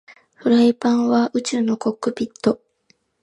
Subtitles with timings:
[0.33, 2.59] フライパンは宇宙のコックピット